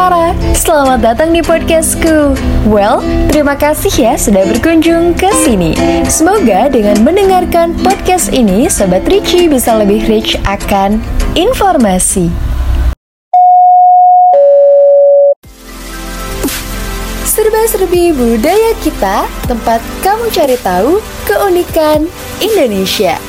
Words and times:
Rara, 0.00 0.32
selamat 0.56 1.04
datang 1.04 1.28
di 1.36 1.44
podcastku. 1.44 2.32
Well, 2.64 3.04
terima 3.28 3.52
kasih 3.52 3.92
ya 3.92 4.12
sudah 4.16 4.48
berkunjung 4.48 5.12
ke 5.12 5.28
sini. 5.44 5.76
Semoga 6.08 6.72
dengan 6.72 7.04
mendengarkan 7.04 7.76
podcast 7.84 8.32
ini, 8.32 8.64
Sobat 8.72 9.04
Ricci 9.04 9.44
bisa 9.52 9.76
lebih 9.76 10.08
rich 10.08 10.40
akan 10.48 11.04
informasi. 11.36 12.32
Serba-serbi 17.28 18.16
budaya 18.16 18.72
kita, 18.80 19.28
tempat 19.44 19.84
kamu 20.00 20.32
cari 20.32 20.56
tahu 20.64 21.04
keunikan 21.28 22.08
Indonesia. 22.40 23.20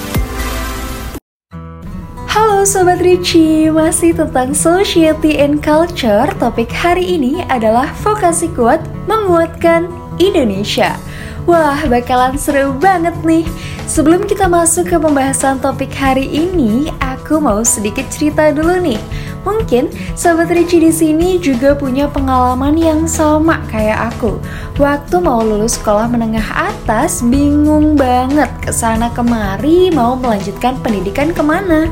Halo 2.32 2.64
Sobat 2.64 3.04
Ricci, 3.04 3.68
masih 3.68 4.16
tentang 4.16 4.56
Society 4.56 5.36
and 5.44 5.60
Culture. 5.60 6.32
Topik 6.40 6.72
hari 6.72 7.20
ini 7.20 7.44
adalah 7.52 7.92
vokasi 8.08 8.48
kuat 8.56 8.80
menguatkan 9.04 9.92
Indonesia. 10.16 10.96
Wah, 11.44 11.84
bakalan 11.92 12.40
seru 12.40 12.72
banget 12.80 13.12
nih. 13.28 13.44
Sebelum 13.84 14.24
kita 14.24 14.48
masuk 14.48 14.88
ke 14.88 14.96
pembahasan 14.96 15.60
topik 15.60 15.92
hari 15.92 16.24
ini 16.24 16.88
Aku 17.04 17.44
mau 17.44 17.68
sedikit 17.68 18.08
cerita 18.08 18.56
dulu 18.56 18.80
nih. 18.80 19.02
Mungkin 19.44 19.92
Sobat 20.16 20.56
Ricci 20.56 20.88
di 20.88 20.92
sini 20.96 21.36
juga 21.36 21.76
punya 21.76 22.08
pengalaman 22.08 22.80
yang 22.80 23.12
sama 23.12 23.60
kayak 23.68 24.16
aku. 24.16 24.40
Waktu 24.80 25.20
mau 25.20 25.44
lulus 25.44 25.76
sekolah 25.76 26.08
menengah 26.08 26.48
atas 26.56 27.20
Bingung 27.28 28.00
banget 28.00 28.48
ke 28.64 28.72
sana 28.72 29.12
kemari 29.12 29.92
mau 29.92 30.16
melanjutkan 30.16 30.80
pendidikan 30.80 31.36
ke 31.36 31.44
mana 31.44 31.92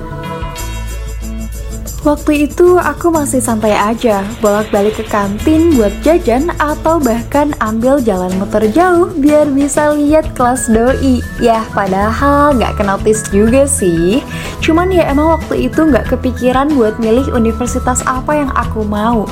Waktu 1.99 2.47
itu 2.47 2.79
aku 2.79 3.11
masih 3.11 3.43
santai 3.43 3.75
aja, 3.75 4.23
bolak-balik 4.39 4.95
ke 4.95 5.05
kantin 5.11 5.75
buat 5.75 5.91
jajan 5.99 6.47
atau 6.55 6.95
bahkan 6.95 7.51
ambil 7.59 7.99
jalan 7.99 8.31
motor 8.39 8.63
jauh 8.71 9.11
biar 9.19 9.51
bisa 9.51 9.91
lihat 9.91 10.31
kelas 10.31 10.71
doi. 10.71 11.19
Ya, 11.43 11.67
padahal 11.75 12.55
nggak 12.55 12.79
kenotis 12.79 13.27
juga 13.35 13.67
sih. 13.67 14.23
Cuman 14.63 14.95
ya 14.95 15.11
emang 15.11 15.43
waktu 15.43 15.67
itu 15.67 15.91
nggak 15.91 16.15
kepikiran 16.15 16.71
buat 16.71 16.95
milih 17.03 17.35
universitas 17.35 17.99
apa 18.07 18.31
yang 18.47 18.51
aku 18.55 18.87
mau. 18.87 19.27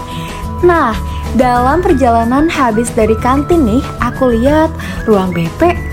Nah, 0.59 0.91
dalam 1.39 1.79
perjalanan 1.79 2.51
habis 2.51 2.91
dari 2.91 3.15
kantin 3.23 3.63
nih, 3.63 3.83
aku 4.03 4.35
lihat 4.35 4.67
ruang 5.07 5.31
BP 5.31 5.86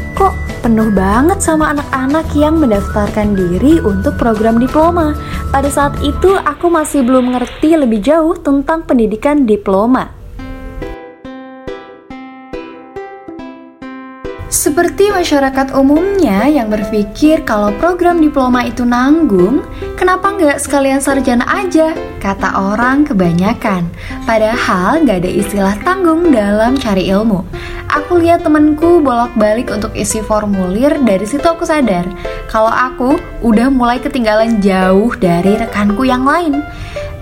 penuh 0.64 0.88
banget 0.96 1.44
sama 1.44 1.76
anak-anak 1.76 2.24
yang 2.32 2.56
mendaftarkan 2.56 3.36
diri 3.36 3.84
untuk 3.84 4.16
program 4.16 4.56
diploma. 4.56 5.12
Pada 5.52 5.68
saat 5.68 6.00
itu 6.00 6.40
aku 6.40 6.72
masih 6.72 7.04
belum 7.04 7.36
ngerti 7.36 7.76
lebih 7.76 8.00
jauh 8.00 8.32
tentang 8.40 8.80
pendidikan 8.88 9.44
diploma. 9.44 10.08
Seperti 14.48 15.12
masyarakat 15.12 15.76
umumnya 15.76 16.48
yang 16.48 16.72
berpikir 16.72 17.44
kalau 17.44 17.68
program 17.76 18.16
diploma 18.22 18.64
itu 18.64 18.88
nanggung, 18.88 19.60
kenapa 20.00 20.32
nggak 20.32 20.62
sekalian 20.64 21.04
sarjana 21.04 21.44
aja? 21.44 21.92
Kata 22.24 22.72
orang 22.72 23.04
kebanyakan. 23.04 23.84
Padahal 24.24 25.04
nggak 25.04 25.20
ada 25.20 25.30
istilah 25.30 25.76
tanggung 25.84 26.32
dalam 26.32 26.80
cari 26.80 27.12
ilmu. 27.12 27.44
Aku 27.94 28.18
lihat 28.18 28.42
temenku 28.42 28.98
bolak-balik 28.98 29.70
untuk 29.70 29.94
isi 29.94 30.18
formulir, 30.18 30.98
dari 31.06 31.22
situ 31.22 31.46
aku 31.46 31.62
sadar 31.62 32.02
kalau 32.50 32.66
aku 32.66 33.14
udah 33.38 33.70
mulai 33.70 34.02
ketinggalan 34.02 34.58
jauh 34.58 35.14
dari 35.14 35.54
rekanku 35.54 36.02
yang 36.02 36.26
lain. 36.26 36.58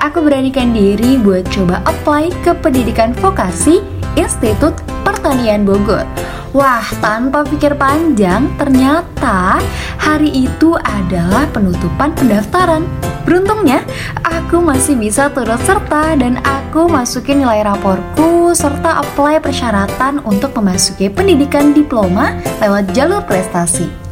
Aku 0.00 0.24
beranikan 0.24 0.72
diri 0.72 1.20
buat 1.20 1.44
coba 1.52 1.84
apply 1.84 2.32
ke 2.40 2.56
pendidikan 2.56 3.12
vokasi 3.12 3.84
Institut 4.16 4.72
Pertanian 5.04 5.68
Bogor. 5.68 6.08
Wah, 6.56 6.84
tanpa 7.04 7.44
pikir 7.44 7.76
panjang, 7.76 8.48
ternyata 8.56 9.60
hari 10.00 10.48
itu 10.48 10.72
adalah 10.80 11.44
penutupan 11.52 12.16
pendaftaran. 12.16 13.11
Beruntungnya, 13.22 13.86
aku 14.26 14.58
masih 14.58 14.98
bisa 14.98 15.30
turut 15.30 15.60
serta 15.62 16.18
dan 16.18 16.42
aku 16.42 16.90
masukin 16.90 17.40
nilai 17.40 17.62
raporku 17.62 18.50
serta 18.52 19.00
apply 19.00 19.40
persyaratan 19.40 20.20
untuk 20.26 20.52
memasuki 20.58 21.08
pendidikan 21.08 21.72
diploma 21.72 22.36
lewat 22.60 22.90
jalur 22.92 23.24
prestasi. 23.24 24.11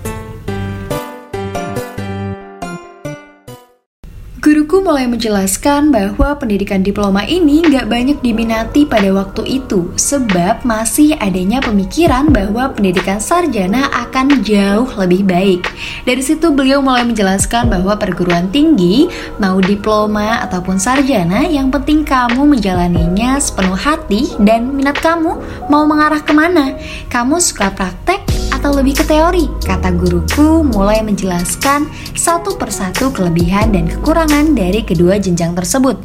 Guruku 4.51 4.83
mulai 4.83 5.07
menjelaskan 5.07 5.95
bahwa 5.95 6.35
pendidikan 6.35 6.83
diploma 6.83 7.23
ini 7.23 7.63
nggak 7.63 7.87
banyak 7.87 8.19
diminati 8.19 8.83
pada 8.83 9.07
waktu 9.15 9.63
itu 9.63 9.95
sebab 9.95 10.67
masih 10.67 11.15
adanya 11.23 11.63
pemikiran 11.63 12.27
bahwa 12.35 12.75
pendidikan 12.75 13.23
sarjana 13.23 13.87
akan 13.95 14.43
jauh 14.43 14.91
lebih 14.99 15.23
baik. 15.23 15.71
Dari 16.03 16.19
situ 16.19 16.51
beliau 16.51 16.83
mulai 16.83 17.07
menjelaskan 17.07 17.71
bahwa 17.71 17.95
perguruan 17.95 18.51
tinggi 18.51 19.07
mau 19.39 19.63
diploma 19.63 20.43
ataupun 20.43 20.83
sarjana 20.83 21.47
yang 21.47 21.71
penting 21.71 22.03
kamu 22.03 22.43
menjalaninya 22.43 23.39
sepenuh 23.39 23.79
hati 23.79 24.35
dan 24.43 24.75
minat 24.75 24.99
kamu 24.99 25.39
mau 25.71 25.87
mengarah 25.87 26.27
ke 26.27 26.35
mana. 26.35 26.75
Kamu 27.07 27.39
suka 27.39 27.71
praktek 27.71 28.40
atau 28.61 28.77
lebih 28.77 28.93
ke 28.93 29.09
teori? 29.09 29.49
Kata 29.65 29.89
guruku 29.97 30.61
mulai 30.61 31.01
menjelaskan 31.01 31.89
satu 32.13 32.61
persatu 32.61 33.09
kelebihan 33.09 33.73
dan 33.73 33.89
kekurangan 33.89 34.53
dari 34.53 34.85
kedua 34.85 35.17
jenjang 35.17 35.57
tersebut. 35.57 35.97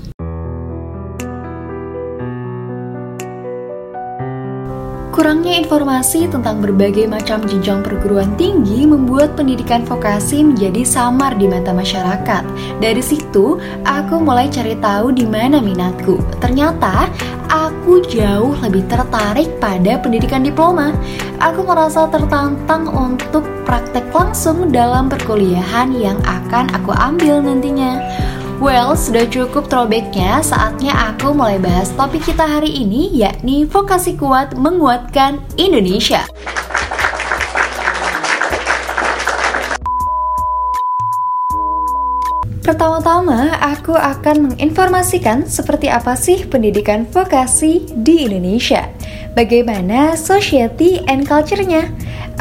Kurangnya 5.12 5.60
informasi 5.64 6.28
tentang 6.28 6.60
berbagai 6.60 7.08
macam 7.08 7.44
jenjang 7.48 7.80
perguruan 7.84 8.36
tinggi 8.36 8.84
membuat 8.84 9.36
pendidikan 9.40 9.84
vokasi 9.88 10.44
menjadi 10.44 10.84
samar 10.84 11.36
di 11.40 11.48
mata 11.48 11.72
masyarakat. 11.72 12.44
Dari 12.84 13.00
situ, 13.00 13.56
aku 13.88 14.16
mulai 14.20 14.52
cari 14.52 14.76
tahu 14.80 15.16
di 15.16 15.24
mana 15.24 15.64
minatku. 15.64 16.20
Ternyata, 16.44 17.08
aku 17.56 18.04
jauh 18.12 18.52
lebih 18.60 18.84
tertarik 18.92 19.48
pada 19.64 19.96
pendidikan 20.04 20.44
diploma. 20.44 20.92
Aku 21.40 21.64
merasa 21.64 22.12
tertantang 22.12 22.92
untuk 22.92 23.48
praktek 23.64 24.12
langsung 24.12 24.76
dalam 24.76 25.08
perkuliahan 25.08 25.96
yang 25.96 26.20
akan 26.28 26.68
aku 26.76 26.92
ambil 26.92 27.40
nantinya. 27.40 28.04
Well, 28.60 28.96
sudah 28.96 29.28
cukup 29.28 29.68
throwbacknya, 29.68 30.40
saatnya 30.40 30.96
aku 31.12 31.36
mulai 31.36 31.60
bahas 31.60 31.92
topik 31.92 32.24
kita 32.24 32.48
hari 32.48 32.72
ini 32.72 33.12
yakni 33.12 33.68
vokasi 33.68 34.16
kuat 34.16 34.56
menguatkan 34.56 35.44
Indonesia. 35.60 36.24
Pertama-tama, 42.66 43.62
aku 43.62 43.94
akan 43.94 44.50
menginformasikan 44.50 45.46
seperti 45.46 45.86
apa 45.86 46.18
sih 46.18 46.50
pendidikan 46.50 47.06
vokasi 47.06 47.86
di 48.02 48.26
Indonesia. 48.26 48.90
Bagaimana 49.38 50.18
society 50.18 51.06
and 51.06 51.30
culture-nya? 51.30 51.86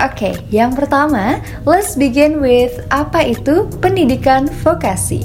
Oke, 0.00 0.32
okay, 0.32 0.34
yang 0.48 0.72
pertama, 0.72 1.44
let's 1.68 1.92
begin 1.92 2.40
with 2.40 2.72
apa 2.88 3.36
itu 3.36 3.68
pendidikan 3.84 4.48
vokasi. 4.64 5.20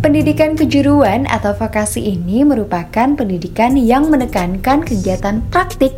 Pendidikan 0.00 0.56
kejuruan 0.56 1.28
atau 1.28 1.52
vokasi 1.52 2.16
ini 2.16 2.40
merupakan 2.40 3.12
pendidikan 3.20 3.76
yang 3.76 4.08
menekankan 4.08 4.80
kegiatan 4.80 5.44
praktik. 5.52 5.92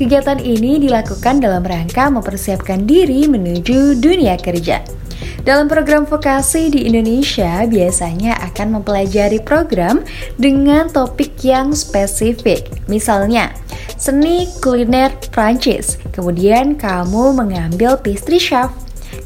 Kegiatan 0.00 0.40
ini 0.40 0.80
dilakukan 0.80 1.44
dalam 1.44 1.60
rangka 1.68 2.08
mempersiapkan 2.08 2.88
diri 2.88 3.28
menuju 3.28 4.00
dunia 4.00 4.40
kerja. 4.40 4.80
Dalam 5.40 5.72
program 5.72 6.04
vokasi 6.04 6.68
di 6.68 6.84
Indonesia 6.84 7.64
biasanya 7.64 8.36
akan 8.52 8.80
mempelajari 8.80 9.40
program 9.40 10.04
dengan 10.36 10.92
topik 10.92 11.40
yang 11.40 11.72
spesifik. 11.72 12.68
Misalnya, 12.92 13.48
seni 13.96 14.44
kuliner 14.60 15.08
Prancis. 15.32 15.96
Kemudian 16.12 16.76
kamu 16.76 17.32
mengambil 17.32 17.96
pastry 17.96 18.36
chef 18.36 18.68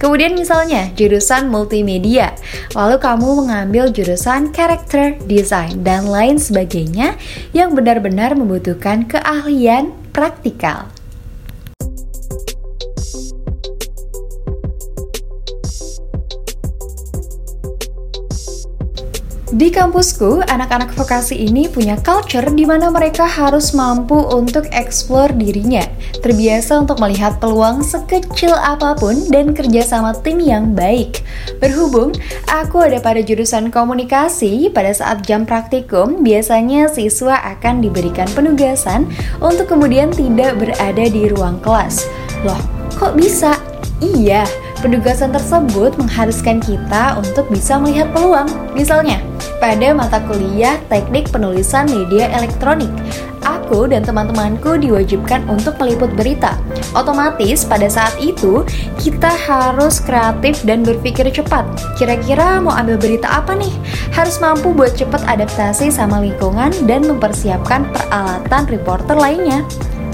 Kemudian 0.01 0.35
misalnya 0.35 0.91
jurusan 0.97 1.53
multimedia, 1.53 2.33
lalu 2.73 2.97
kamu 2.99 3.45
mengambil 3.45 3.93
jurusan 3.93 4.51
character 4.51 5.15
design 5.29 5.85
dan 5.85 6.09
lain 6.09 6.41
sebagainya 6.41 7.15
yang 7.53 7.77
benar-benar 7.77 8.35
membutuhkan 8.35 9.07
keahlian 9.07 9.93
praktikal. 10.11 10.94
Di 19.55 19.71
kampusku, 19.71 20.43
anak-anak 20.51 20.99
vokasi 20.99 21.47
ini 21.47 21.71
punya 21.71 21.95
culture 22.03 22.51
di 22.51 22.67
mana 22.67 22.91
mereka 22.91 23.23
harus 23.23 23.71
mampu 23.71 24.19
untuk 24.35 24.67
eksplor 24.75 25.31
dirinya, 25.31 25.87
terbiasa 26.27 26.83
untuk 26.83 26.99
melihat 26.99 27.39
peluang 27.39 27.79
sekecil 27.79 28.51
apa 28.51 28.99
pun 28.99 29.15
dan 29.31 29.55
kerja 29.55 29.87
sama 29.87 30.11
tim 30.27 30.43
yang 30.43 30.75
baik. 30.75 31.23
Berhubung 31.63 32.11
aku 32.51 32.83
ada 32.83 32.99
pada 32.99 33.23
jurusan 33.23 33.71
komunikasi, 33.71 34.75
pada 34.75 34.91
saat 34.91 35.23
jam 35.23 35.47
praktikum, 35.47 36.27
biasanya 36.27 36.91
siswa 36.91 37.39
akan 37.55 37.79
diberikan 37.79 38.27
penugasan 38.35 39.07
untuk 39.39 39.71
kemudian 39.71 40.11
tidak 40.11 40.59
berada 40.59 41.07
di 41.07 41.31
ruang 41.31 41.63
kelas. 41.63 42.11
Loh, 42.43 42.59
kok 42.99 43.15
bisa? 43.15 43.55
Iya, 44.03 44.51
penugasan 44.83 45.31
tersebut 45.31 45.95
mengharuskan 45.95 46.59
kita 46.59 47.23
untuk 47.23 47.47
bisa 47.55 47.79
melihat 47.79 48.11
peluang. 48.11 48.51
Misalnya, 48.75 49.23
pada 49.65 49.97
mata 49.97 50.21
kuliah 50.29 50.77
Teknik 50.93 51.33
Penulisan 51.33 51.89
Media 51.89 52.29
Elektronik. 52.37 52.93
Aku 53.49 53.89
dan 53.89 54.05
teman-temanku 54.05 54.77
diwajibkan 54.77 55.41
untuk 55.49 55.81
meliput 55.81 56.13
berita. 56.13 56.61
Otomatis 56.93 57.65
pada 57.65 57.89
saat 57.89 58.13
itu 58.21 58.61
kita 59.01 59.33
harus 59.33 60.05
kreatif 60.05 60.61
dan 60.69 60.85
berpikir 60.85 61.33
cepat. 61.33 61.65
Kira-kira 61.97 62.61
mau 62.61 62.77
ambil 62.77 63.01
berita 63.01 63.41
apa 63.41 63.57
nih? 63.57 63.73
Harus 64.13 64.37
mampu 64.37 64.69
buat 64.77 64.93
cepat 65.01 65.25
adaptasi 65.25 65.89
sama 65.89 66.21
lingkungan 66.21 66.69
dan 66.85 67.09
mempersiapkan 67.09 67.89
peralatan 67.89 68.69
reporter 68.69 69.17
lainnya 69.17 69.65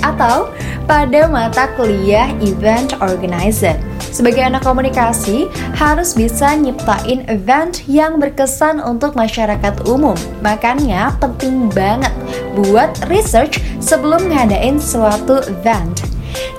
atau 0.06 0.46
pada 0.86 1.26
mata 1.26 1.66
kuliah 1.74 2.30
Event 2.38 2.94
Organizer. 3.02 3.89
Sebagai 4.10 4.42
anak 4.42 4.66
komunikasi, 4.66 5.46
harus 5.78 6.18
bisa 6.18 6.54
nyiptain 6.58 7.22
event 7.30 7.86
yang 7.86 8.18
berkesan 8.18 8.82
untuk 8.82 9.14
masyarakat 9.14 9.86
umum. 9.86 10.18
Makanya 10.42 11.14
penting 11.22 11.70
banget 11.70 12.12
buat 12.58 12.90
research 13.06 13.62
sebelum 13.78 14.26
ngadain 14.30 14.82
suatu 14.82 15.42
event. 15.46 16.02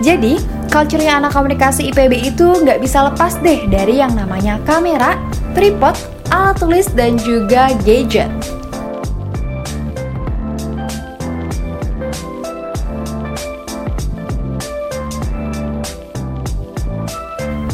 Jadi, 0.02 0.42
culture 0.72 1.04
anak 1.04 1.36
komunikasi 1.36 1.92
IPB 1.94 2.34
itu 2.34 2.48
nggak 2.64 2.82
bisa 2.82 3.12
lepas 3.12 3.38
deh 3.44 3.68
dari 3.70 4.02
yang 4.02 4.16
namanya 4.18 4.58
kamera, 4.66 5.20
tripod, 5.54 5.94
alat 6.32 6.58
tulis, 6.58 6.88
dan 6.96 7.20
juga 7.22 7.70
gadget. 7.84 8.61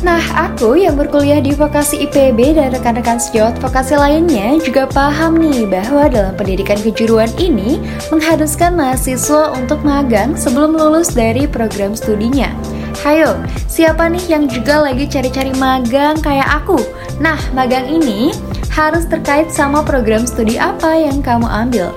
Nah, 0.05 0.21
aku 0.37 0.77
yang 0.77 0.93
berkuliah 0.93 1.41
di 1.41 1.57
vokasi 1.57 2.05
IPB 2.05 2.53
dan 2.53 2.69
rekan-rekan 2.69 3.17
sejawat 3.17 3.57
vokasi 3.57 3.97
lainnya 3.97 4.61
juga 4.61 4.85
paham 4.85 5.41
nih 5.41 5.65
bahwa 5.65 6.05
dalam 6.05 6.37
pendidikan 6.37 6.77
kejuruan 6.77 7.33
ini 7.41 7.81
mengharuskan 8.13 8.77
mahasiswa 8.77 9.57
untuk 9.57 9.81
magang 9.81 10.37
sebelum 10.37 10.77
lulus 10.77 11.17
dari 11.17 11.49
program 11.49 11.97
studinya. 11.97 12.53
Hayo, 13.01 13.41
siapa 13.65 14.05
nih 14.05 14.37
yang 14.37 14.45
juga 14.45 14.85
lagi 14.85 15.09
cari-cari 15.09 15.49
magang 15.57 16.21
kayak 16.21 16.45
aku? 16.61 16.77
Nah, 17.17 17.41
magang 17.57 17.89
ini 17.89 18.29
harus 18.69 19.09
terkait 19.09 19.49
sama 19.49 19.81
program 19.81 20.29
studi 20.29 20.61
apa 20.61 20.93
yang 20.93 21.25
kamu 21.25 21.49
ambil. 21.49 21.89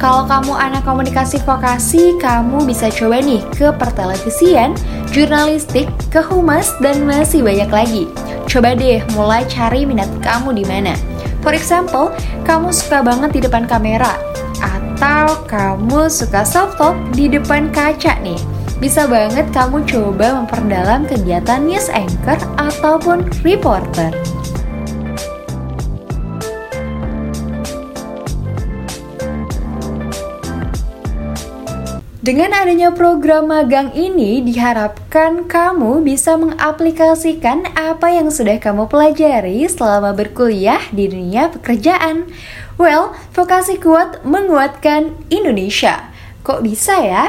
Kalau 0.00 0.28
kamu 0.28 0.52
anak 0.52 0.82
komunikasi 0.84 1.40
vokasi, 1.44 2.16
kamu 2.20 2.64
bisa 2.68 2.92
coba 2.92 3.24
nih 3.24 3.40
ke 3.56 3.72
pertelevisian, 3.72 4.76
jurnalistik, 5.14 5.86
ke 6.10 6.18
humas, 6.18 6.74
dan 6.82 7.06
masih 7.06 7.46
banyak 7.46 7.70
lagi. 7.70 8.04
Coba 8.50 8.74
deh 8.74 8.98
mulai 9.14 9.46
cari 9.46 9.86
minat 9.86 10.10
kamu 10.18 10.58
di 10.58 10.66
mana. 10.66 10.98
For 11.46 11.54
example, 11.54 12.10
kamu 12.42 12.74
suka 12.74 13.06
banget 13.06 13.30
di 13.38 13.40
depan 13.46 13.70
kamera, 13.70 14.18
atau 14.58 15.46
kamu 15.46 16.10
suka 16.10 16.42
self-talk 16.42 16.98
di 17.14 17.30
depan 17.30 17.70
kaca 17.70 18.18
nih. 18.26 18.40
Bisa 18.82 19.06
banget 19.06 19.46
kamu 19.54 19.86
coba 19.86 20.42
memperdalam 20.42 21.06
kegiatan 21.06 21.62
news 21.62 21.86
anchor 21.94 22.36
ataupun 22.58 23.22
reporter. 23.46 24.10
Dengan 32.24 32.56
adanya 32.56 32.88
program 32.88 33.52
magang 33.52 33.92
ini, 33.92 34.40
diharapkan 34.40 35.44
kamu 35.44 36.00
bisa 36.00 36.40
mengaplikasikan 36.40 37.68
apa 37.76 38.16
yang 38.16 38.32
sudah 38.32 38.56
kamu 38.56 38.88
pelajari 38.88 39.68
selama 39.68 40.16
berkuliah 40.16 40.80
di 40.88 41.04
dunia 41.04 41.52
pekerjaan. 41.52 42.24
Well, 42.80 43.12
vokasi 43.36 43.76
kuat 43.76 44.24
menguatkan 44.24 45.12
Indonesia. 45.28 46.08
Kok 46.40 46.64
bisa 46.64 46.96
ya? 47.04 47.28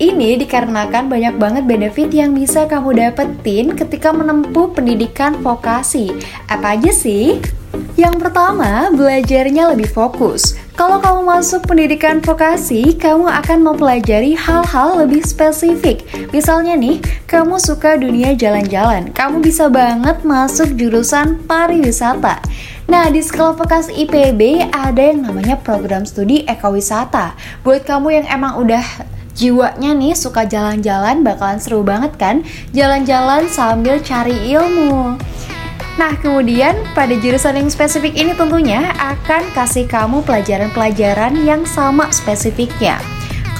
Ini 0.00 0.40
dikarenakan 0.40 1.12
banyak 1.12 1.36
banget 1.36 1.64
benefit 1.68 2.08
yang 2.08 2.32
bisa 2.32 2.64
kamu 2.64 2.96
dapetin 2.96 3.76
ketika 3.76 4.08
menempuh 4.16 4.72
pendidikan 4.72 5.36
vokasi. 5.44 6.08
Apa 6.48 6.72
aja 6.72 6.88
sih? 6.88 7.36
Yang 8.00 8.16
pertama, 8.16 8.88
belajarnya 8.96 9.76
lebih 9.76 9.92
fokus. 9.92 10.56
Kalau 10.72 11.04
kamu 11.04 11.28
masuk 11.28 11.68
pendidikan 11.68 12.24
vokasi, 12.24 12.96
kamu 12.96 13.28
akan 13.28 13.60
mempelajari 13.60 14.32
hal-hal 14.32 15.04
lebih 15.04 15.20
spesifik. 15.20 16.08
Misalnya 16.32 16.80
nih, 16.80 17.04
kamu 17.28 17.60
suka 17.60 18.00
dunia 18.00 18.32
jalan-jalan, 18.32 19.12
kamu 19.12 19.44
bisa 19.44 19.68
banget 19.68 20.24
masuk 20.24 20.80
jurusan 20.80 21.44
pariwisata. 21.44 22.40
Nah, 22.88 23.12
di 23.12 23.20
sekolah 23.20 23.52
vokasi 23.52 24.08
IPB 24.08 24.72
ada 24.72 25.12
yang 25.12 25.28
namanya 25.28 25.60
program 25.60 26.08
studi 26.08 26.48
ekowisata. 26.48 27.36
Buat 27.60 27.84
kamu 27.84 28.16
yang 28.16 28.26
emang 28.32 28.56
udah 28.56 28.82
jiwanya 29.34 29.94
nih 29.94 30.14
suka 30.16 30.46
jalan-jalan 30.46 31.22
bakalan 31.22 31.58
seru 31.60 31.84
banget 31.86 32.12
kan 32.16 32.42
jalan-jalan 32.74 33.46
sambil 33.50 33.98
cari 34.02 34.36
ilmu 34.54 35.18
Nah, 35.98 36.16
kemudian 36.16 36.80
pada 36.96 37.12
jurusan 37.12 37.60
yang 37.60 37.68
spesifik 37.68 38.16
ini 38.16 38.32
tentunya 38.32 38.88
akan 38.96 39.52
kasih 39.52 39.84
kamu 39.84 40.24
pelajaran-pelajaran 40.24 41.44
yang 41.44 41.68
sama 41.68 42.08
spesifiknya. 42.08 42.96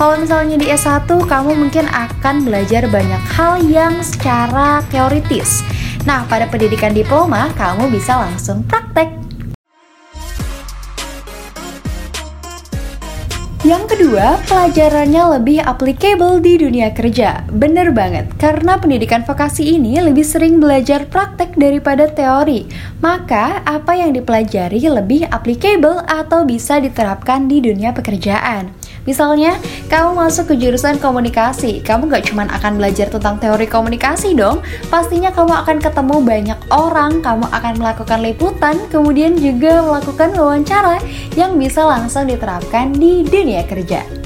Kalau 0.01 0.17
misalnya 0.17 0.57
di 0.57 0.73
S1, 0.73 1.05
kamu 1.05 1.53
mungkin 1.53 1.85
akan 1.93 2.49
belajar 2.49 2.89
banyak 2.89 3.23
hal 3.37 3.61
yang 3.61 4.01
secara 4.01 4.81
teoritis. 4.89 5.61
Nah, 6.09 6.25
pada 6.25 6.49
pendidikan 6.49 6.97
diploma, 6.97 7.53
kamu 7.61 7.93
bisa 7.93 8.17
langsung 8.17 8.65
praktek. 8.65 9.20
Yang 13.71 13.95
kedua, 13.95 14.43
pelajarannya 14.51 15.39
lebih 15.39 15.63
applicable 15.63 16.43
di 16.43 16.59
dunia 16.59 16.91
kerja. 16.91 17.47
Bener 17.55 17.95
banget, 17.95 18.27
karena 18.35 18.75
pendidikan 18.83 19.23
vokasi 19.23 19.79
ini 19.79 19.95
lebih 20.03 20.27
sering 20.27 20.59
belajar 20.59 21.07
praktek 21.07 21.55
daripada 21.55 22.11
teori. 22.11 22.67
Maka, 22.99 23.63
apa 23.63 23.95
yang 23.95 24.11
dipelajari 24.11 24.83
lebih 24.91 25.31
applicable 25.31 26.03
atau 26.03 26.43
bisa 26.43 26.83
diterapkan 26.83 27.47
di 27.47 27.63
dunia 27.63 27.95
pekerjaan. 27.95 28.80
Misalnya, 29.09 29.57
kamu 29.89 30.13
masuk 30.13 30.53
ke 30.53 30.55
jurusan 30.61 31.01
komunikasi, 31.01 31.81
kamu 31.81 32.13
gak 32.13 32.29
cuma 32.29 32.45
akan 32.45 32.77
belajar 32.77 33.09
tentang 33.09 33.41
teori 33.41 33.65
komunikasi 33.65 34.37
dong, 34.37 34.61
pastinya 34.93 35.33
kamu 35.33 35.65
akan 35.65 35.79
ketemu 35.81 36.17
banyak 36.21 36.61
orang, 36.69 37.25
kamu 37.25 37.49
akan 37.49 37.75
melakukan 37.81 38.21
liputan, 38.21 38.77
kemudian 38.93 39.35
juga 39.41 39.81
melakukan 39.81 40.37
wawancara 40.37 41.01
yang 41.33 41.57
bisa 41.57 41.89
langsung 41.89 42.29
diterapkan 42.29 42.93
di 42.93 43.25
dunia 43.25 43.65
kerja. 43.65 44.20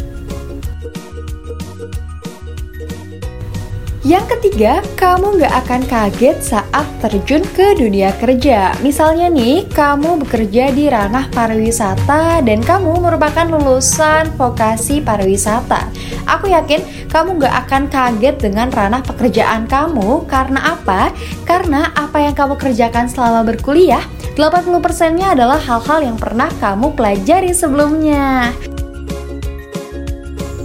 Yang 4.05 4.37
ketiga, 4.37 4.85
kamu 5.01 5.41
nggak 5.41 5.55
akan 5.65 5.83
kaget 5.89 6.37
saat 6.45 6.85
terjun 7.01 7.41
ke 7.57 7.73
dunia 7.73 8.13
kerja. 8.21 8.77
Misalnya 8.85 9.33
nih, 9.33 9.65
kamu 9.73 10.21
bekerja 10.21 10.77
di 10.77 10.93
ranah 10.93 11.33
pariwisata 11.33 12.45
dan 12.45 12.61
kamu 12.61 13.01
merupakan 13.01 13.49
lulusan 13.49 14.29
vokasi 14.37 15.01
pariwisata. 15.01 15.89
Aku 16.29 16.53
yakin 16.53 17.09
kamu 17.09 17.41
nggak 17.41 17.55
akan 17.65 17.83
kaget 17.89 18.37
dengan 18.45 18.69
ranah 18.69 19.01
pekerjaan 19.01 19.65
kamu 19.65 20.29
karena 20.29 20.77
apa? 20.77 21.09
Karena 21.49 21.89
apa 21.97 22.29
yang 22.29 22.37
kamu 22.37 22.61
kerjakan 22.61 23.09
selama 23.09 23.41
berkuliah, 23.57 24.05
80%-nya 24.37 25.33
adalah 25.33 25.57
hal-hal 25.57 26.13
yang 26.13 26.21
pernah 26.21 26.53
kamu 26.61 26.93
pelajari 26.93 27.57
sebelumnya. 27.57 28.53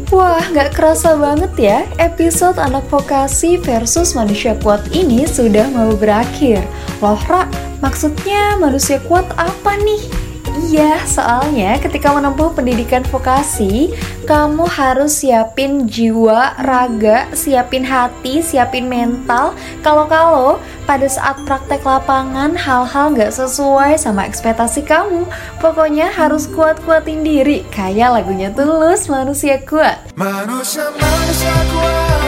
Wah, 0.10 0.42
nggak 0.42 0.74
kerasa 0.74 1.14
banget 1.22 1.54
ya, 1.54 1.80
episode 2.02 2.58
anak 2.58 2.82
vokasi 2.90 3.62
versus 3.62 4.18
manusia 4.18 4.58
kuat 4.58 4.82
ini 4.90 5.30
sudah 5.30 5.70
mau 5.70 5.94
berakhir. 5.94 6.66
Loh, 6.98 7.22
Ra, 7.30 7.46
maksudnya 7.78 8.58
manusia 8.58 8.98
kuat 9.06 9.30
apa 9.38 9.78
nih? 9.78 10.29
Iya, 10.60 11.00
soalnya 11.08 11.80
ketika 11.80 12.12
menempuh 12.12 12.52
pendidikan 12.52 13.00
vokasi, 13.08 13.96
kamu 14.28 14.68
harus 14.68 15.24
siapin 15.24 15.88
jiwa, 15.88 16.60
raga, 16.60 17.32
siapin 17.32 17.88
hati, 17.88 18.44
siapin 18.44 18.92
mental. 18.92 19.56
Kalau-kalau 19.80 20.60
pada 20.84 21.08
saat 21.08 21.40
praktek 21.48 21.88
lapangan 21.88 22.60
hal-hal 22.60 23.16
nggak 23.16 23.32
sesuai 23.32 23.96
sama 23.96 24.28
ekspektasi 24.28 24.84
kamu, 24.84 25.24
pokoknya 25.64 26.12
harus 26.12 26.52
kuat-kuatin 26.52 27.24
diri. 27.24 27.64
Kayak 27.72 28.20
lagunya 28.20 28.52
Tulus, 28.52 29.08
Manusia 29.08 29.64
Kuat. 29.64 30.12
Manusia, 30.20 30.92
manusia 30.92 31.56
kuat, 31.72 32.19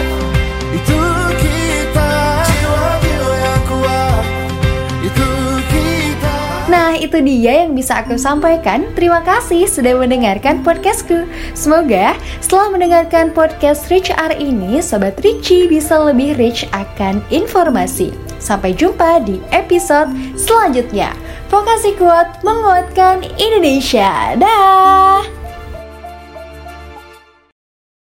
itu 7.12 7.20
dia 7.27 7.68
yang 7.68 7.75
bisa 7.75 8.00
aku 8.00 8.15
sampaikan. 8.15 8.88
Terima 8.96 9.20
kasih 9.20 9.68
sudah 9.68 10.00
mendengarkan 10.00 10.63
podcastku. 10.63 11.27
Semoga 11.51 12.15
setelah 12.39 12.72
mendengarkan 12.72 13.36
podcast 13.36 13.91
Rich 13.91 14.15
R 14.15 14.32
ini, 14.39 14.80
Sobat 14.80 15.20
Richie 15.20 15.68
bisa 15.68 16.00
lebih 16.00 16.39
rich 16.39 16.63
akan 16.72 17.20
informasi. 17.27 18.15
Sampai 18.39 18.72
jumpa 18.72 19.27
di 19.27 19.44
episode 19.51 20.08
selanjutnya. 20.39 21.12
Vokasi 21.51 22.00
kuat 22.00 22.39
menguatkan 22.48 23.27
Indonesia. 23.36 24.39
Dah. 24.39 25.40